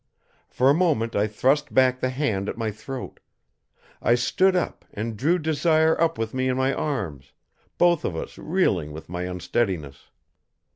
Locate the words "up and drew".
4.55-5.37